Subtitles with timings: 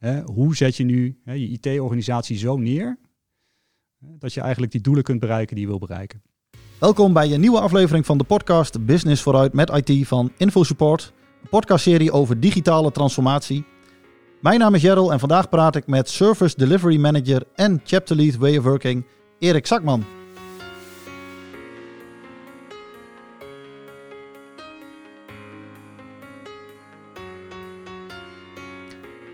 [0.00, 2.98] Hè, hoe zet je nu hè, je IT-organisatie zo neer
[3.98, 6.22] dat je eigenlijk die doelen kunt bereiken die je wil bereiken.
[6.78, 11.12] Welkom bij een nieuwe aflevering van de podcast Business vooruit met IT van InfoSupport.
[11.42, 13.64] Een podcastserie over digitale transformatie.
[14.40, 18.36] Mijn naam is Jerrel en vandaag praat ik met Service Delivery Manager en Chapter Lead
[18.36, 19.04] Way of Working
[19.38, 20.19] Erik Zakman.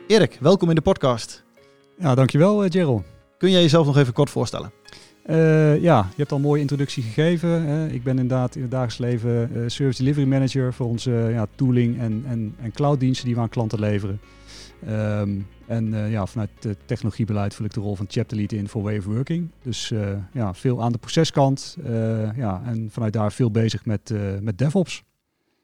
[0.07, 1.45] Erik, welkom in de podcast.
[1.99, 3.05] Ja, dankjewel uh, Gerald.
[3.39, 4.73] Kun jij jezelf nog even kort voorstellen?
[5.27, 7.67] Uh, ja, je hebt al een mooie introductie gegeven.
[7.67, 7.89] Hè.
[7.89, 11.99] Ik ben inderdaad in het dagelijks leven uh, Service Delivery Manager voor onze ja, tooling
[11.99, 14.21] en, en, en clouddiensten die we aan klanten leveren.
[14.89, 18.69] Um, en uh, ja, vanuit het technologiebeleid vul ik de rol van chapter lead in
[18.69, 19.51] voor Way of Working.
[19.63, 19.93] Dus
[20.33, 21.77] ja, veel aan de proceskant
[22.37, 25.03] ja, en vanuit daar veel bezig met, met DevOps.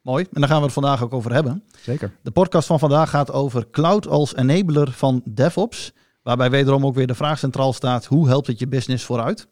[0.03, 1.63] Mooi, en daar gaan we het vandaag ook over hebben.
[1.81, 2.17] Zeker.
[2.21, 5.93] De podcast van vandaag gaat over cloud als enabler van DevOps.
[6.23, 9.47] Waarbij wederom ook weer de vraag centraal staat: hoe helpt het je business vooruit?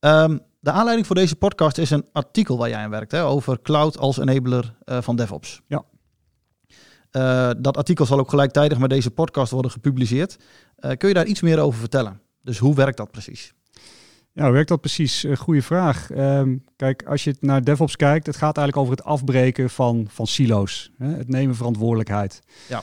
[0.00, 3.62] Um, de aanleiding voor deze podcast is een artikel waar jij aan werkt, hè, over
[3.62, 5.60] cloud als enabler uh, van DevOps.
[5.66, 5.84] Ja.
[7.12, 10.36] Uh, dat artikel zal ook gelijktijdig met deze podcast worden gepubliceerd.
[10.78, 12.20] Uh, kun je daar iets meer over vertellen?
[12.42, 13.54] Dus hoe werkt dat precies?
[14.36, 15.24] Ja, hoe werkt dat precies?
[15.24, 16.10] Uh, goeie vraag.
[16.10, 20.26] Um, kijk, als je naar DevOps kijkt, het gaat eigenlijk over het afbreken van, van
[20.26, 20.90] silo's.
[20.98, 21.06] Hè?
[21.06, 22.42] Het nemen verantwoordelijkheid.
[22.68, 22.82] Ja.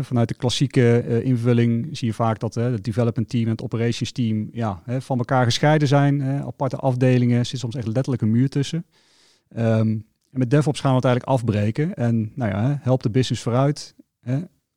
[0.00, 4.12] vanuit de klassieke uh, invulling zie je vaak dat het development team en het operations
[4.12, 6.22] team ja, van elkaar gescheiden zijn.
[6.22, 8.86] aparte afdelingen, er zit soms echt letterlijk een muur tussen.
[9.56, 11.94] Um, en met DevOps gaan we het eigenlijk afbreken.
[11.94, 13.94] En nou ja, help de business vooruit.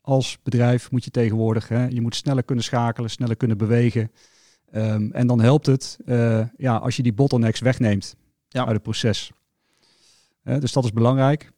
[0.02, 4.12] Als bedrijf moet je tegenwoordig, je moet sneller kunnen schakelen, sneller kunnen bewegen.
[4.76, 8.16] Um, en dan helpt het uh, ja, als je die bottlenecks wegneemt
[8.48, 8.62] ja.
[8.66, 9.32] uit het proces.
[10.44, 11.52] Uh, dus dat is belangrijk.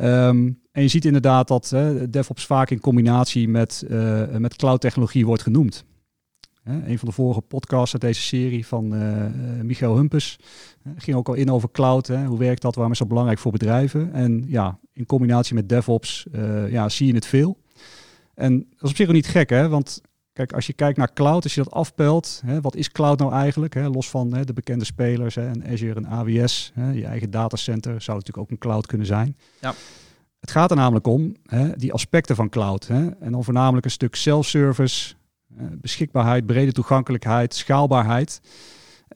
[0.00, 3.84] Um, en je ziet inderdaad dat uh, DevOps vaak in combinatie met,
[4.38, 5.84] met cloud technologie wordt genoemd.
[6.64, 8.88] een van de vorige podcasts uit deze serie van
[9.66, 10.38] Michael Humpes
[10.96, 12.06] ging ook al in over cloud.
[12.06, 12.24] Hè.
[12.24, 12.74] Hoe werkt dat?
[12.74, 14.12] Waarom is dat belangrijk voor bedrijven?
[14.12, 16.26] En ja, in combinatie met DevOps
[16.68, 17.58] ja, zie je het veel.
[18.34, 19.68] En dat is op zich ook niet gek, hè?
[19.68, 20.00] want
[20.36, 23.32] Kijk, als je kijkt naar cloud, als je dat afpelt, hè, wat is cloud nou
[23.32, 23.74] eigenlijk?
[23.74, 27.30] Hè, los van hè, de bekende spelers, hè, en Azure en AWS, hè, je eigen
[27.30, 29.36] datacenter zou natuurlijk ook een cloud kunnen zijn.
[29.60, 29.74] Ja.
[30.40, 32.86] Het gaat er namelijk om, hè, die aspecten van cloud.
[32.86, 35.14] Hè, en dan voornamelijk een stuk self-service,
[35.80, 38.40] beschikbaarheid, brede toegankelijkheid, schaalbaarheid.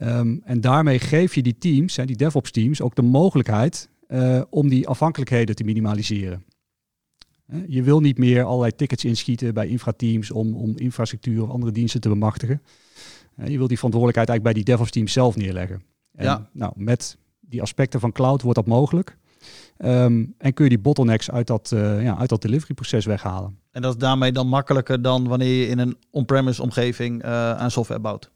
[0.03, 4.43] Um, en daarmee geef je die teams, hè, die DevOps teams, ook de mogelijkheid uh,
[4.51, 6.45] om die afhankelijkheden te minimaliseren.
[7.67, 12.01] Je wil niet meer allerlei tickets inschieten bij infrateams om, om infrastructuur of andere diensten
[12.01, 12.63] te bemachtigen.
[13.45, 15.83] Je wil die verantwoordelijkheid eigenlijk bij die DevOps teams zelf neerleggen.
[16.15, 16.49] En ja.
[16.53, 19.17] nou, met die aspecten van cloud wordt dat mogelijk.
[19.79, 23.59] Um, en kun je die bottlenecks uit dat, uh, ja, uit dat deliveryproces weghalen.
[23.71, 27.71] En dat is daarmee dan makkelijker dan wanneer je in een on-premise omgeving uh, aan
[27.71, 28.31] software bouwt?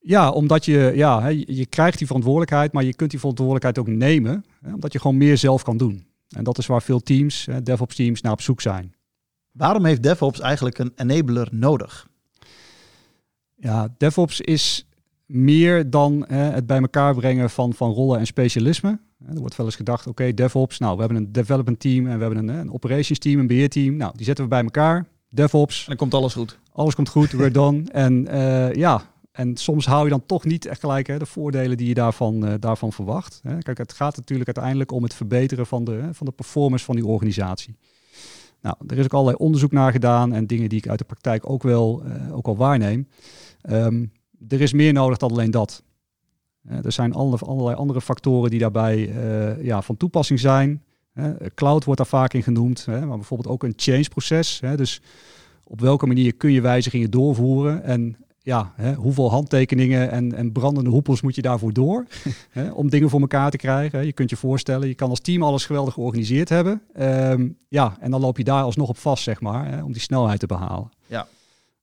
[0.00, 4.44] Ja, omdat je, ja, je krijgt die verantwoordelijkheid, maar je kunt die verantwoordelijkheid ook nemen,
[4.60, 6.04] hè, omdat je gewoon meer zelf kan doen.
[6.36, 8.94] En dat is waar veel teams, DevOps teams, naar op zoek zijn.
[9.50, 12.08] Waarom heeft DevOps eigenlijk een enabler nodig?
[13.54, 14.86] Ja, DevOps is
[15.26, 19.00] meer dan hè, het bij elkaar brengen van, van rollen en specialismen.
[19.26, 22.18] Er wordt wel eens gedacht, oké, okay, DevOps, nou, we hebben een development team en
[22.18, 23.96] we hebben een, een operations team, een beheerteam.
[23.96, 25.06] Nou, die zetten we bij elkaar.
[25.28, 25.80] DevOps.
[25.80, 26.58] En dan komt alles goed.
[26.72, 27.82] Alles komt goed, we're done.
[27.90, 31.76] En uh, ja, en soms hou je dan toch niet echt gelijk hè, de voordelen
[31.76, 33.40] die je daarvan, uh, daarvan verwacht.
[33.42, 33.58] Hè.
[33.58, 37.06] Kijk, het gaat natuurlijk uiteindelijk om het verbeteren van de, van de performance van die
[37.06, 37.76] organisatie.
[38.60, 41.50] Nou, er is ook allerlei onderzoek naar gedaan en dingen die ik uit de praktijk
[41.50, 43.08] ook wel, uh, ook al waarneem.
[43.70, 44.12] Um,
[44.48, 45.82] er is meer nodig dan alleen dat.
[46.82, 49.14] Er zijn alle, allerlei andere factoren die daarbij
[49.62, 50.82] ja, van toepassing zijn.
[51.54, 54.62] cloud wordt daar vaak in genoemd, hè, maar bijvoorbeeld ook een change proces.
[54.76, 55.02] Dus
[55.64, 60.90] op welke manier kun je wijzigingen doorvoeren en ja, hè, hoeveel handtekeningen en, en brandende
[60.90, 62.06] hoepels moet je daarvoor door
[62.50, 64.06] hè, om dingen voor elkaar te krijgen.
[64.06, 66.82] Je kunt je voorstellen, je kan als team alles geweldig georganiseerd hebben.
[67.00, 70.02] Um, ja, en dan loop je daar alsnog op vast, zeg maar, hè, om die
[70.02, 70.90] snelheid te behalen.
[71.06, 71.26] Ja.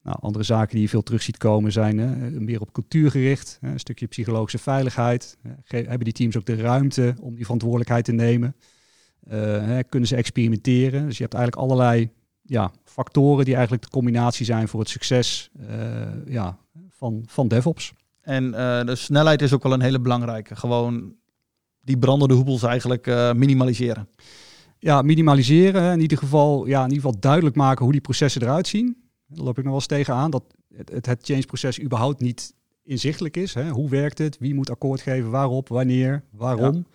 [0.03, 3.57] Nou, andere zaken die je veel terug ziet komen zijn hè, meer op cultuur gericht,
[3.61, 5.37] hè, een stukje psychologische veiligheid.
[5.63, 8.55] hebben die teams ook de ruimte om die verantwoordelijkheid te nemen?
[9.31, 11.05] Uh, kunnen ze experimenteren?
[11.05, 12.09] Dus je hebt eigenlijk allerlei
[12.49, 15.67] ja, factoren die eigenlijk de combinatie zijn voor het succes uh,
[16.25, 16.57] ja,
[16.89, 17.93] van, van DevOps.
[18.21, 20.55] En uh, de snelheid is ook wel een hele belangrijke.
[20.55, 21.13] Gewoon
[21.81, 24.07] die brandende hoepels eigenlijk uh, minimaliseren.
[24.79, 25.93] Ja, minimaliseren.
[25.93, 28.97] In ieder geval, ja, in ieder geval duidelijk maken hoe die processen eruit zien.
[29.27, 30.43] Daar loop ik nog wel eens tegenaan dat
[30.75, 32.53] het, het change-proces überhaupt niet
[32.83, 33.53] inzichtelijk is.
[33.53, 33.69] Hè?
[33.69, 34.37] Hoe werkt het?
[34.37, 35.29] Wie moet akkoord geven?
[35.29, 35.67] Waarop?
[35.67, 36.23] Wanneer?
[36.31, 36.85] Waarom?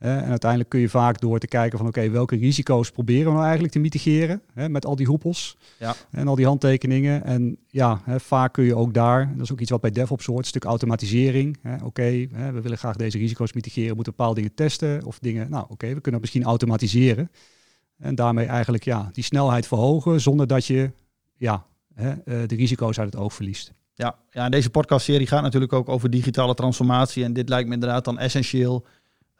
[0.00, 3.42] En uiteindelijk kun je vaak door te kijken van oké, welke risico's proberen we nou
[3.42, 5.94] eigenlijk te mitigeren hè, met al die hoepels Ja.
[6.10, 7.24] en al die handtekeningen.
[7.24, 10.26] En ja, hè, vaak kun je ook daar, dat is ook iets wat bij DevOps
[10.26, 11.58] hoort, een stuk automatisering.
[11.84, 15.50] Oké, we willen graag deze risico's mitigeren, moeten bepaalde dingen testen of dingen.
[15.50, 17.30] Nou oké, we kunnen misschien automatiseren.
[17.98, 20.90] En daarmee eigenlijk ja, die snelheid verhogen zonder dat je
[21.36, 23.72] ja, hè, eh, de risico's uit het oog verliest.
[23.94, 27.24] Ja, ja en deze podcastserie gaat natuurlijk ook over digitale transformatie.
[27.24, 28.86] En dit lijkt me inderdaad dan essentieel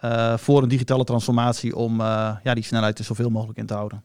[0.01, 3.75] eh, voor een digitale transformatie om eh, ja, die snelheid er zoveel mogelijk in te
[3.75, 4.05] houden.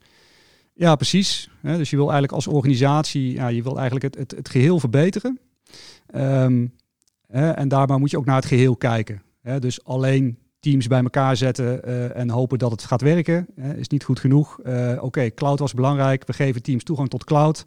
[0.74, 1.50] Ja, precies.
[1.62, 5.40] Dus je wil eigenlijk als organisatie, ja, je wil eigenlijk het, het, het geheel verbeteren.
[6.08, 6.66] Ehm,
[7.28, 9.22] en daarbij moet je ook naar het geheel kijken.
[9.60, 14.04] Dus alleen teams bij elkaar zetten eh, en hopen dat het gaat werken, is niet
[14.04, 14.60] goed genoeg.
[15.00, 17.66] Oké, cloud was belangrijk, we geven teams toegang tot cloud.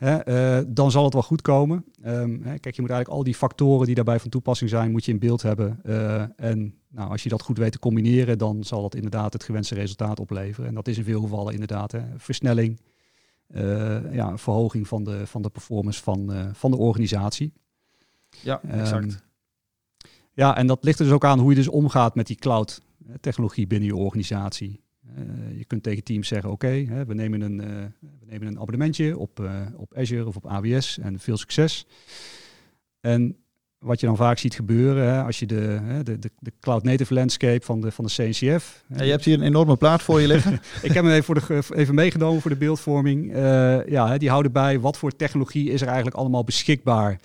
[0.00, 1.84] Hè, eh, dan zal het wel goed komen.
[2.02, 5.04] Ehm, hè, kijk, je moet eigenlijk al die factoren die daarbij van toepassing zijn, moet
[5.04, 5.80] je in beeld hebben.
[5.82, 9.44] Eh, en nou, als je dat goed weet te combineren, dan zal dat inderdaad het
[9.44, 10.68] gewenste resultaat opleveren.
[10.68, 12.80] En dat is in veel gevallen inderdaad hè, versnelling,
[13.46, 17.52] eh, ja, verhoging van de, van de performance van, van de organisatie.
[18.42, 19.24] Ja, Ehm, exact.
[20.32, 22.80] Ja, en dat ligt er dus ook aan hoe je dus omgaat met die cloud
[23.20, 24.80] technologie binnen je organisatie.
[25.16, 27.68] Eh, je kunt tegen teams zeggen, oké, we, nemen een, eh,
[28.00, 31.86] we nemen een abonnementje op, eh, op Azure of op AWS en veel succes.
[33.00, 33.36] En
[33.78, 36.82] wat je dan vaak ziet gebeuren, hè, als je de, hè, de, de, de cloud
[36.82, 38.84] native landscape van de, van de CNCF.
[38.88, 40.52] Ja, je hebt hier een enorme plaat voor je liggen.
[40.82, 43.32] ik heb hem even, voor de, even meegenomen voor de beeldvorming.
[43.86, 47.20] Ja, hè, die houden bij wat voor technologie is er eigenlijk allemaal beschikbaar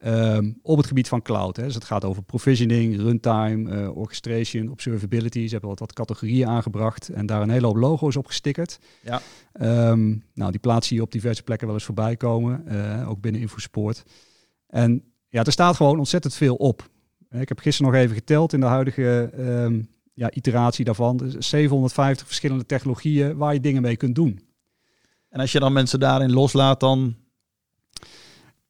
[0.00, 1.56] ehm, op het gebied van cloud.
[1.56, 1.62] Hè.
[1.64, 5.44] Dus het gaat over provisioning, runtime, eh, orchestration, observability.
[5.44, 8.78] Ze hebben wat, wat categorieën aangebracht en daar een hele hoop logo's op gestickerd.
[9.02, 9.22] Ja.
[9.52, 13.20] Ehm, nou, die plaats zie je op diverse plekken wel eens voorbij komen, eh, ook
[13.20, 14.02] binnen InfoSport.
[14.66, 16.88] En ja, er staat gewoon ontzettend veel op.
[17.30, 19.82] Ik heb gisteren nog even geteld in de huidige ehm,
[20.14, 21.16] ja, iteratie daarvan.
[21.16, 24.40] Dus 750 verschillende technologieën waar je dingen mee kunt doen.
[25.28, 27.14] En als je dan mensen daarin loslaat, dan...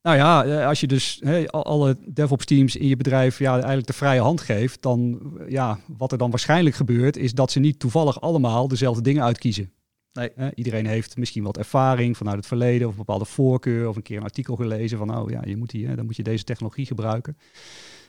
[0.03, 3.93] Nou ja, eh, als je dus alle DevOps teams in je bedrijf ja, eigenlijk de
[3.93, 7.79] vrije hand geeft, dan eh, ja, wat er dan waarschijnlijk gebeurt, is dat ze niet
[7.79, 9.73] toevallig allemaal dezelfde dingen uitkiezen.
[10.13, 10.31] Nee.
[10.55, 14.17] Iedereen heeft misschien wat ervaring vanuit het verleden of een bepaalde voorkeur of een keer
[14.17, 17.37] een artikel gelezen van oh ja, je moet hè, dan moet je deze technologie gebruiken.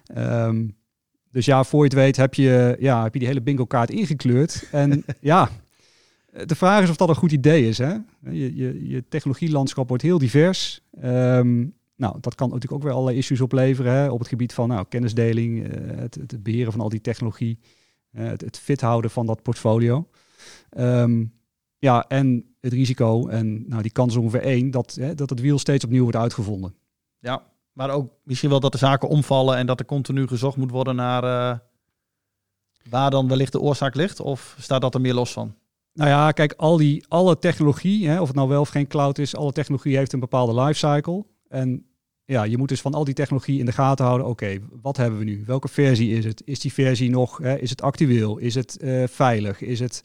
[0.05, 0.67] Ehm,
[1.31, 3.89] dus ja, voor je het weet heb je, ja, heb je die hele bingo kaart
[3.89, 4.67] ingekleurd.
[4.71, 5.49] En ja,
[6.45, 7.77] de vraag is of dat een goed idee is.
[7.77, 7.93] Hè?
[8.29, 10.81] Je, je, je technologielandschap wordt heel divers.
[11.01, 11.65] Ehm,
[12.01, 14.85] nou, dat kan natuurlijk ook weer allerlei issues opleveren hè, op het gebied van nou,
[14.89, 17.59] kennisdeling, eh, het, het beheren van al die technologie,
[18.11, 20.07] eh, het, het fit houden van dat portfolio.
[20.69, 21.25] Ehm,
[21.77, 25.39] ja, en het risico en nou, die kans is ongeveer één dat, hè, dat het
[25.39, 26.75] wiel steeds opnieuw wordt uitgevonden.
[27.19, 27.43] Ja,
[27.73, 30.95] maar ook misschien wel dat de zaken omvallen en dat er continu gezocht moet worden
[30.95, 31.57] naar eh,
[32.89, 34.19] waar dan wellicht de oorzaak ligt?
[34.19, 35.55] Of staat dat er meer los van?
[35.93, 39.17] Nou ja, kijk, al die, alle technologie, hè, of het nou wel of geen cloud
[39.17, 41.25] is, alle technologie heeft een bepaalde lifecycle.
[41.47, 41.85] En
[42.31, 44.27] ja, je moet dus van al die technologie in de gaten houden.
[44.27, 45.43] Oké, wat hebben we nu?
[45.45, 46.41] Welke versie is het?
[46.45, 48.37] Is die versie nog, hè, is het actueel?
[48.37, 49.61] Is het eh, veilig?
[49.61, 50.03] Is het,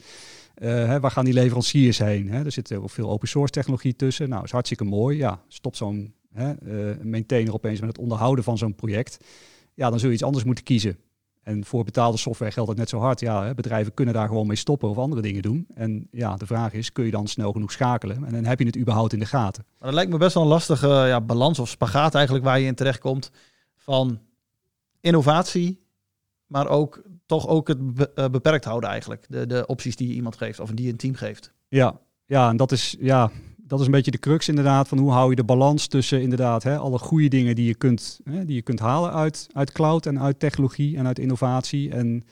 [0.54, 2.28] eh, hè, waar gaan die leveranciers heen?
[2.28, 2.44] Hè?
[2.44, 4.28] Er zit ook veel open source technologie tussen.
[4.28, 5.16] Nou, is hartstikke mooi.
[5.16, 6.50] Ja, stopt zo'n eh,
[7.02, 9.18] maintainer opeens met het onderhouden van zo'n project.
[9.74, 10.98] Ja, dan zul je iets anders moeten kiezen.
[11.46, 13.20] En voor betaalde software geldt dat net zo hard.
[13.20, 15.66] Ja, bedrijven kunnen daar gewoon mee stoppen of andere dingen doen.
[15.74, 18.24] En ja, de vraag is, kun je dan snel genoeg schakelen?
[18.24, 19.64] En dan heb je het überhaupt in de gaten.
[19.78, 22.66] Maar dat lijkt me best wel een lastige ja, balans of spagaat eigenlijk waar je
[22.66, 23.30] in terechtkomt
[23.76, 24.20] van
[25.00, 25.80] innovatie,
[26.46, 27.78] maar ook toch ook het
[28.14, 29.26] eh, beperkt houden eigenlijk.
[29.28, 31.52] De, de opties die je iemand geeft of die je een team geeft.
[31.68, 33.30] Ja, ja, en dat is, ja,
[33.66, 36.62] dat is een beetje de crux inderdaad van hoe hou je de balans tussen inderdaad
[36.62, 40.06] hè, alle goede dingen die je kunt, hè, die je kunt halen uit, uit cloud
[40.06, 41.90] en uit technologie en uit innovatie.
[41.90, 42.24] En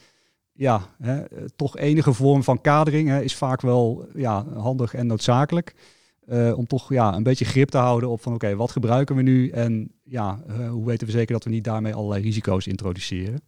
[0.53, 1.23] ja, hè,
[1.57, 5.75] toch enige vorm van kadering hè, is vaak wel ja, handig en noodzakelijk.
[6.27, 9.23] Eh, om toch ja, een beetje grip te houden op van oké, wat gebruiken we
[9.23, 13.41] nu en ja, eh, hoe weten we zeker dat we niet daarmee allerlei risico's introduceren.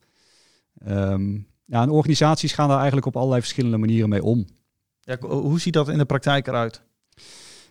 [0.84, 4.46] Ehm, ja, en organisaties gaan daar eigenlijk op allerlei verschillende manieren mee om.
[5.00, 6.82] Ja, hoe ziet dat in de praktijk eruit?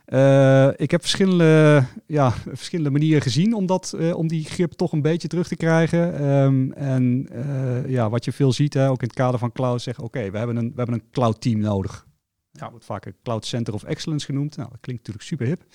[0.05, 4.91] Eh, ik heb verschillende, ja, verschillende manieren gezien om, dat, eh, om die grip toch
[4.91, 6.19] een beetje terug te krijgen.
[6.19, 9.81] Ehm, en eh, ja, wat je veel ziet, hè, ook in het kader van cloud,
[9.81, 12.05] zeggen oké, we hebben een, we hebben een cloud team nodig.
[12.51, 14.57] Ja, dat wordt vaak een cloud center of excellence genoemd.
[14.57, 15.63] Nou, dat klinkt natuurlijk super hip.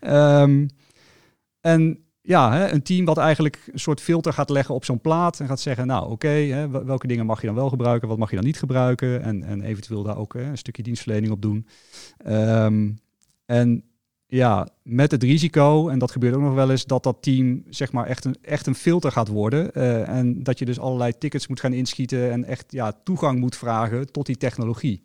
[0.00, 0.66] Ehm,
[1.60, 5.40] en ja, hè, een team wat eigenlijk een soort filter gaat leggen op zo'n plaat
[5.40, 8.36] en gaat zeggen, nou oké, welke dingen mag je dan wel gebruiken, wat mag je
[8.36, 11.66] dan niet gebruiken en, en eventueel daar ook hè, een stukje dienstverlening op doen.
[12.18, 12.90] Ehm,
[13.48, 13.84] en
[14.26, 17.92] ja, met het risico, en dat gebeurt ook nog wel eens, dat dat team zeg
[17.92, 19.70] maar echt een, echt een filter gaat worden.
[19.74, 23.56] Uh, en dat je dus allerlei tickets moet gaan inschieten en echt ja, toegang moet
[23.56, 25.02] vragen tot die technologie.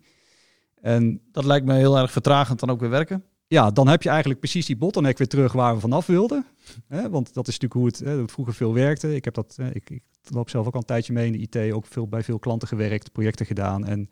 [0.80, 3.24] En dat lijkt me heel erg vertragend dan ook weer werken.
[3.46, 6.46] Ja, dan heb je eigenlijk precies die bottleneck weer terug waar we vanaf wilden.
[6.88, 7.10] Hè?
[7.10, 9.14] Want dat is natuurlijk hoe het, hè, hoe het vroeger veel werkte.
[9.14, 11.66] Ik heb dat, hè, ik, ik loop zelf ook al een tijdje mee in de
[11.66, 13.86] IT, ook veel, bij veel klanten gewerkt, projecten gedaan.
[13.86, 14.10] En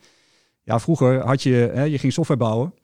[0.63, 2.75] ja, vroeger had je, hè, je ging software bouwen.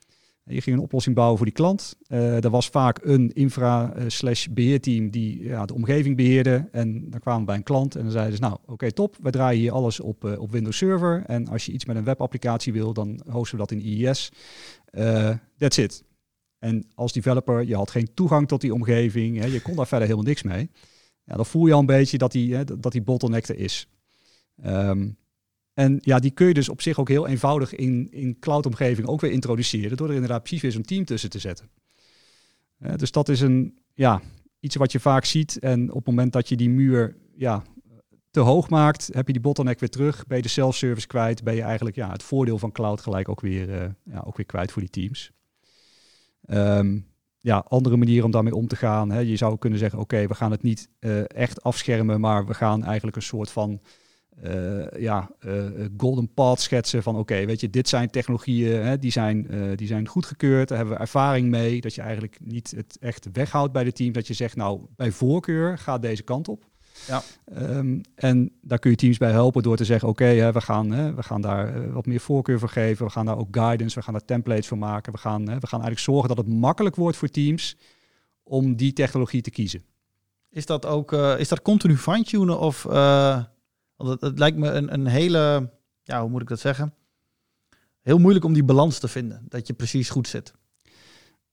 [0.49, 1.97] Je ging een oplossing bouwen voor die klant.
[2.09, 6.69] Uh, er was vaak een infra uh, slash beheerteam die ja, de omgeving beheerde.
[6.73, 9.33] En dan kwamen we bij een klant en dan zeiden ze, nou oké top, wij
[9.33, 11.23] draaien hier alles op, uh, op Windows Server.
[11.27, 14.33] En als je iets met een webapplicatie wil, dan hosten we dat in IIS.
[15.59, 16.05] that's it.
[16.59, 20.07] En als developer, je had geen toegang tot die omgeving, hè, je kon daar verder
[20.07, 20.71] helemaal niks mee.
[21.25, 23.89] Ja, dan voel je al een beetje dat die, hè, dat die bottleneck er is.
[24.67, 25.17] Um,
[25.79, 29.21] en ja, die kun je dus op zich ook heel eenvoudig in, in cloud-omgeving ook
[29.21, 31.69] weer introduceren, door er inderdaad precies weer zo'n team tussen te zetten.
[32.81, 34.21] Uh, dus dat is een, ja,
[34.61, 35.59] iets wat je vaak ziet.
[35.59, 37.63] En op het moment dat je die muur ja,
[38.31, 41.55] te hoog maakt, heb je die bottleneck weer terug, ben je de self-service kwijt, ben
[41.55, 44.73] je eigenlijk ja, het voordeel van cloud gelijk ook weer, uh, ja, ook weer kwijt
[44.73, 45.31] voor die teams.
[46.47, 47.07] Um,
[47.39, 49.11] ja, andere manieren om daarmee om te gaan.
[49.11, 49.19] Hè.
[49.19, 52.85] Je zou kunnen zeggen, oké, we gaan het niet uh, echt afschermen, maar we gaan
[52.85, 53.81] eigenlijk een soort van
[54.99, 55.65] ja, uh,
[55.97, 60.09] golden path schetsen van oké, weet je, dit zijn technologieën, hè, die, zijn, die zijn
[60.09, 63.93] goedgekeurd, daar hebben we ervaring mee, dat je eigenlijk niet het echt weghoudt bij de
[63.93, 66.65] team, dat je zegt nou, bij voorkeur gaat deze kant op.
[67.07, 67.23] Ja.
[67.77, 70.91] Um, en daar kun je teams bij helpen door te zeggen, oké, okay, we, gaan,
[70.91, 74.05] hè, we gaan daar wat meer voorkeur voor geven, we gaan daar ook guidance, we
[74.05, 76.97] gaan daar templates voor maken, we gaan, hè, we gaan eigenlijk zorgen dat het makkelijk
[76.97, 77.77] wordt voor teams
[78.43, 79.83] om die technologie te kiezen.
[80.51, 82.87] Is dat ook, is dat continu fine-tunen of...
[83.99, 85.71] Want het, lijkt me een, een hele,
[86.03, 86.95] ja, hoe moet ik dat zeggen?
[88.03, 90.53] Heel moeilijk om die balans te vinden, dat je precies goed zit.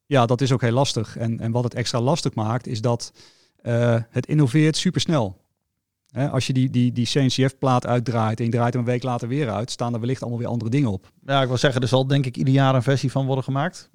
[0.05, 1.17] Ja, dat is ook heel lastig.
[1.17, 3.13] En, en wat het extra lastig maakt, is dat
[3.63, 5.41] uh, het innoveert supersnel.
[6.15, 9.27] Hè, als je die, die, die CNCF-plaat uitdraait en je draait hem een week later
[9.27, 11.11] weer uit, staan er wellicht allemaal weer andere dingen op.
[11.25, 13.89] Ja, ik wil zeggen, er zal denk ik ieder jaar een versie van worden gemaakt.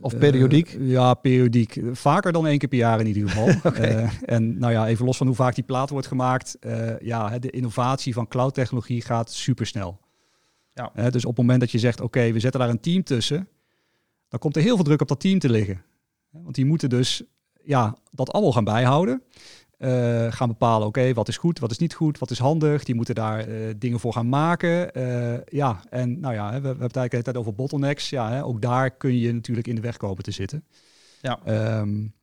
[0.00, 0.74] Of periodiek?
[0.74, 1.80] Uh, ja, periodiek.
[1.92, 3.48] Vaker dan één keer per jaar in ieder geval.
[3.70, 4.02] okay.
[4.02, 6.56] uh, en nou ja, even los van hoe vaak die plaat wordt gemaakt.
[6.60, 10.00] Uh, ja, de innovatie van cloud-technologie gaat supersnel.
[10.74, 11.10] Ja.
[11.10, 13.48] dus op het moment dat je zegt, oké, okay, we zetten daar een team tussen,
[14.28, 15.82] dan komt er heel veel druk op dat team te liggen.
[16.30, 17.22] Want die moeten dus
[17.62, 19.22] ja, dat allemaal gaan bijhouden.
[19.78, 22.84] Uh, gaan bepalen, oké, wat is goed, wat is niet goed, wat is handig.
[22.84, 24.98] Die moeten daar uh, dingen voor gaan maken.
[24.98, 28.10] Uh, ja, en nou ja, we, we hebben het eigenlijk de tijd over bottlenecks.
[28.10, 30.64] Ja, hè, ook daar kun je natuurlijk in de weg komen te zitten.
[31.20, 31.40] Ja.
[31.80, 32.14] Um,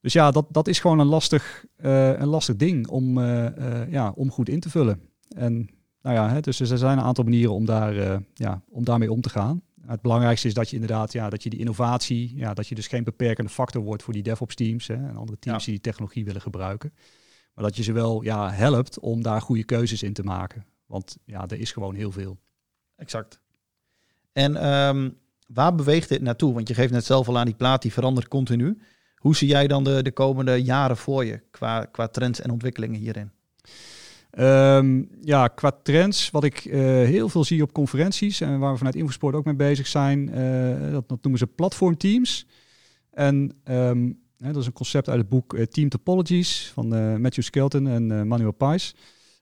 [0.00, 3.20] dus ja, dat, dat is gewoon een lastig, een lastig ding om,
[3.90, 5.00] ja, om goed in te vullen.
[5.36, 5.68] En
[6.02, 9.20] nou ja, hè, dus er zijn een aantal manieren om, daar, ja, om daarmee om
[9.20, 12.68] te gaan het belangrijkste is dat je inderdaad, ja, dat je die innovatie, ja, dat
[12.68, 15.64] je dus geen beperkende factor wordt voor die DevOps teams hè, en andere teams ja.
[15.64, 16.92] die die technologie willen gebruiken.
[17.54, 20.66] Maar dat je ze wel ja, helpt om daar goede keuzes in te maken.
[20.86, 22.38] Want ja, er is gewoon heel veel.
[22.96, 23.40] Exact.
[24.32, 26.54] En um, waar beweegt dit naartoe?
[26.54, 28.78] Want je geeft net zelf al aan die plaat, die verandert continu.
[29.14, 33.00] Hoe zie jij dan de, de komende jaren voor je qua, qua trends en ontwikkelingen
[33.00, 33.30] hierin?
[34.30, 38.76] Um, ja, qua trends, wat ik uh, heel veel zie op conferenties en waar we
[38.76, 42.46] vanuit Infosport ook mee bezig zijn, uh, dat, noemen ze platformteams.
[43.10, 46.88] En um, hè, dat is een concept uit het boek uh, Team Topologies van
[47.20, 48.94] Matthew Skelton en Manuel Pais.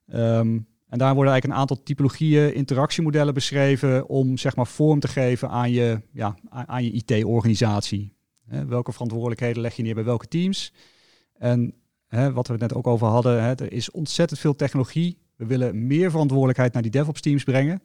[0.06, 5.08] Um, en daar worden eigenlijk een aantal typologieën, interactiemodellen beschreven om zeg maar vorm te
[5.08, 8.12] geven aan je, ja, aan je IT-organisatie.
[8.68, 10.72] welke verantwoordelijkheden leg je neer bij welke teams?
[11.38, 11.74] En
[12.06, 15.18] hè, wat we het net ook over hadden, hè, er is ontzettend veel technologie.
[15.36, 17.72] We willen meer verantwoordelijkheid naar die DevOps teams brengen.
[17.72, 17.82] En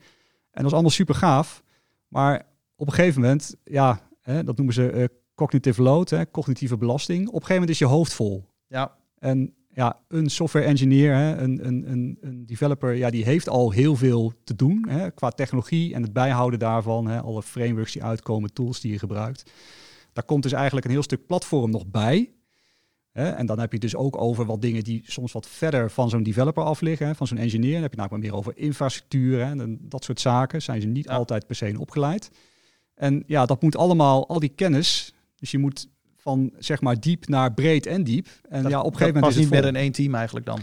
[0.52, 1.64] dat is allemaal super gaaf.
[2.08, 6.78] Maar op een gegeven moment, ja, hè, dat noemen ze uh, cognitive load, hè, cognitieve
[6.78, 7.22] belasting.
[7.22, 8.46] Op een gegeven moment is je hoofd vol.
[8.68, 8.96] Ja.
[9.18, 13.72] En ja, een software engineer, hè, een, een, een, een developer, ja, die heeft al
[13.72, 17.08] heel veel te doen hè, qua technologie en het bijhouden daarvan.
[17.08, 19.52] Hè, alle frameworks die uitkomen, tools die je gebruikt.
[20.14, 22.30] Daar komt dus eigenlijk een heel stuk platform nog bij.
[23.12, 23.30] Hè?
[23.30, 26.24] En dan heb je dus ook over wat dingen die soms wat verder van zo'n
[26.24, 27.16] developer af liggen, hè?
[27.16, 27.74] van zo'n engineer.
[27.74, 29.52] Dan heb je namelijk meer over infrastructuur hè?
[29.52, 30.62] en dat soort zaken.
[30.62, 32.32] Zijn ze niet altijd per se opgeleid.
[32.96, 35.14] En ja, dat moet allemaal, al die kennis.
[35.36, 35.88] Dus je moet
[36.18, 38.28] van zeg maar diep naar breed en diep.
[38.50, 40.46] En dat, ja, op een gegeven moment is het niet meer in één team eigenlijk
[40.46, 40.60] dan.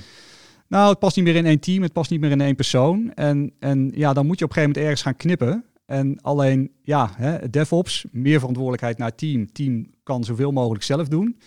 [0.68, 3.12] Nou, het past niet meer in één team, het past niet meer in één persoon.
[3.14, 5.64] En, en ja, dan moet je op een gegeven moment ergens gaan knippen.
[5.86, 9.52] En alleen, ja, hè, DevOps, meer verantwoordelijkheid naar team.
[9.52, 11.38] Team kan zoveel mogelijk zelf doen.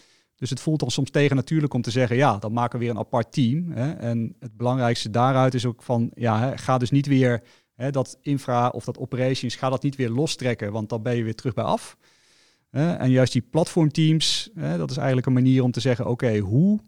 [0.42, 2.94] Dus het voelt dan soms tegen natuurlijk om te zeggen, ja, dan maken we weer
[2.94, 3.72] een apart team.
[3.72, 3.92] Hè.
[3.92, 7.44] En het belangrijkste daaruit is ook van, ja, hè, ga dus niet weer
[7.76, 11.24] hè, dat infra of dat operations, ga dat niet weer lostrekken, want dan ben je
[11.24, 11.98] weer terug bij af.
[12.72, 16.80] En juist die platformteams, dat is eigenlijk een manier om te zeggen, oké, hoe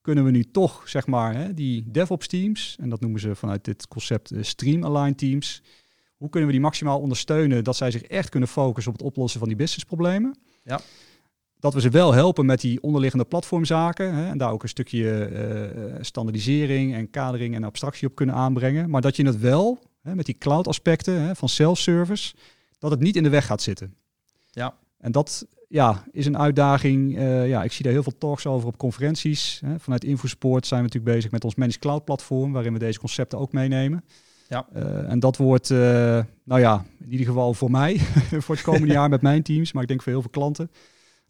[0.00, 3.88] kunnen we nu toch, zeg maar, die DevOps teams, en dat noemen ze vanuit dit
[3.88, 5.62] concept uh, Stream Align teams,
[6.16, 9.38] hoe kunnen we die maximaal ondersteunen dat zij zich echt kunnen focussen op het oplossen
[9.38, 10.38] van die businessproblemen?
[10.62, 10.80] Ja.
[11.62, 15.30] Dat we ze wel helpen met die onderliggende platformzaken hè, en daar ook een stukje
[15.30, 20.14] uh, standaardisering en kadering en abstractie op kunnen aanbrengen, maar dat je het wel hè,
[20.14, 22.34] met die cloud aspecten hè, van self-service,
[22.78, 23.94] dat het niet in de weg gaat zitten.
[24.50, 24.74] Ja.
[24.98, 27.18] En dat ja, is een uitdaging.
[27.18, 29.60] Uh, ja, ik zie daar heel veel talks over op conferenties.
[29.64, 29.78] Hè.
[29.78, 33.38] Vanuit InfoSupport zijn we natuurlijk bezig met ons Managed Cloud platform, waarin we deze concepten
[33.38, 34.04] ook meenemen.
[34.48, 34.66] Ja.
[34.76, 37.98] Uh, en dat wordt, nou ja, in ieder geval voor mij,
[38.44, 40.70] voor het komende jaar met mijn teams, maar ik denk voor heel veel klanten.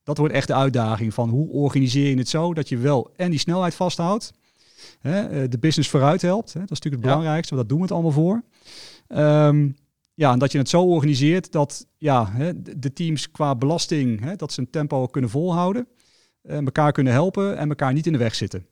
[0.02, 3.30] Dat wordt echt de uitdaging van hoe organiseer je het zo dat je wel en
[3.30, 4.32] die snelheid vasthoudt,
[5.00, 6.52] hè, de business vooruit helpt.
[6.52, 6.60] Hè.
[6.60, 8.42] Dat is natuurlijk het belangrijkste, want dat doen we het allemaal voor.
[9.18, 9.76] Um,
[10.14, 14.36] ja, en dat je het zo organiseert dat ja, hè, de teams qua belasting, hè,
[14.36, 15.86] dat ze een tempo kunnen volhouden,
[16.42, 18.66] uh, elkaar kunnen helpen en elkaar niet in de weg zitten.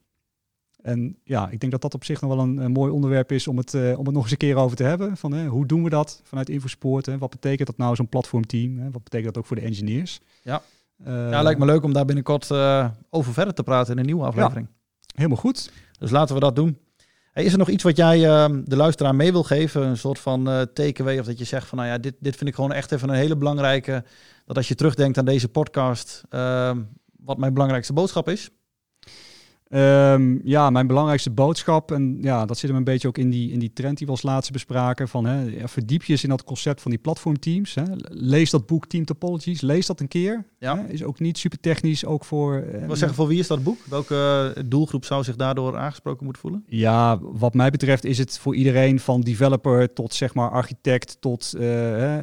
[0.82, 3.48] En ja, ik denk dat dat op zich nog wel een, een mooi onderwerp is
[3.48, 5.16] om het, uh, om het nog eens een keer over te hebben.
[5.16, 7.06] Van, hè, hoe doen we dat vanuit Infosport?
[7.06, 7.18] Hè?
[7.18, 8.78] Wat betekent dat nou zo'n platformteam?
[8.78, 8.90] Hè?
[8.90, 10.20] Wat betekent dat ook voor de engineers?
[10.42, 10.62] Ja,
[11.04, 12.50] ja lijkt me leuk om daar binnenkort
[13.10, 14.66] over verder te praten in een nieuwe aflevering.
[14.70, 15.72] Ja, helemaal goed.
[15.98, 16.78] Dus laten we dat doen.
[17.32, 19.86] Hey, is er nog iets wat jij uh, de luisteraar mee wil geven?
[19.86, 22.48] Een soort van uh, takeaway of dat je zegt van nou ja, dit, dit vind
[22.48, 24.04] ik gewoon echt even een hele belangrijke.
[24.44, 26.72] Dat als je terugdenkt aan deze podcast, uh,
[27.16, 28.50] wat mijn belangrijkste boodschap is?
[29.74, 33.52] Um, ja, mijn belangrijkste boodschap, en ja, dat zit hem een beetje ook in die,
[33.52, 36.44] in die trend die we als laatste bespraken, van hè, verdiep je eens in dat
[36.44, 37.74] concept van die platformteams.
[37.74, 37.82] Hè.
[38.08, 40.44] Lees dat boek Team Topologies, lees dat een keer.
[40.58, 40.76] Ja.
[40.76, 40.86] Hè.
[40.86, 42.64] Is ook niet super technisch, ook voor...
[42.74, 43.78] Uh, Wat zeggen, voor wie is dat boek?
[43.88, 46.64] Welke doelgroep zou zich daardoor aangesproken moeten voelen?
[46.66, 51.54] Ja, wat mij betreft is het voor iedereen van developer tot zeg maar architect tot
[51.58, 52.16] uh,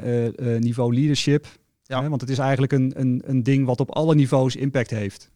[0.59, 1.47] niveau leadership.
[1.83, 2.01] Ja.
[2.01, 5.31] Hè, want het is eigenlijk een, een, een ding wat op alle niveaus impact heeft.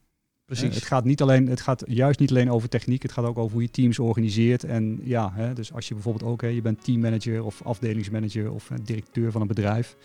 [0.58, 0.76] Precies.
[0.76, 3.52] het gaat niet alleen, het gaat juist niet alleen over techniek, het gaat ook over
[3.54, 4.64] hoe je teams organiseert.
[4.64, 8.70] En ja, hè, dus als je bijvoorbeeld ook, hè, je bent teammanager of afdelingsmanager of
[8.84, 9.96] directeur van een bedrijf.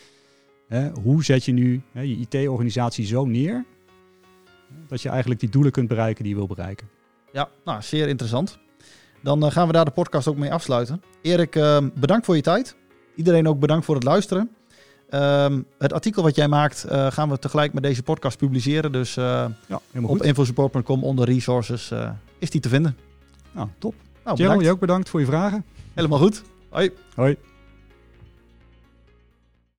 [0.69, 3.65] Hè, hoe zet je nu hè, je IT-organisatie zo neer
[4.89, 6.89] dat je eigenlijk die doelen kunt bereiken die je wil bereiken?
[7.33, 8.59] Ja, nou, zeer interessant.
[9.23, 11.03] Dan uh, gaan we daar de podcast ook mee afsluiten.
[11.23, 12.77] Erik, uh, bedankt voor je tijd.
[13.15, 14.51] Iedereen ook bedankt voor het luisteren.
[15.11, 18.93] Um, het artikel wat jij maakt uh, gaan we tegelijk met deze podcast publiceren.
[18.93, 22.97] Dus uh, ja, op infosupport.com onder resources uh, is die te vinden.
[23.53, 23.95] Nou, top.
[24.25, 25.65] Nou, jij ook bedankt voor je vragen.
[25.95, 26.43] Helemaal goed.
[26.71, 26.91] Hoi.
[27.15, 27.37] Hoi.